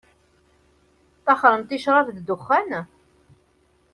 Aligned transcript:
Tettaxxṛemt 1.13 1.75
i 1.75 1.77
ccṛab 1.81 2.07
d 2.15 2.17
dexxan? 2.27 2.69